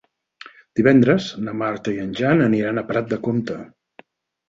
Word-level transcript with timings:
Divendres 0.79 1.27
na 1.49 1.55
Marta 1.61 1.95
i 1.99 2.01
en 2.07 2.17
Jan 2.23 2.45
aniran 2.49 2.85
a 2.87 2.89
Prat 2.91 3.15
de 3.15 3.25
Comte. 3.29 3.63